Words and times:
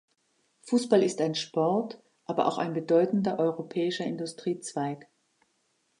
Fußball 0.63 1.03
ist 1.03 1.21
ein 1.21 1.35
Sport, 1.35 2.01
aber 2.25 2.47
auch 2.47 2.57
ein 2.57 2.73
bedeutender 2.73 3.37
europäischer 3.37 4.03
Industriezweig. 4.03 5.07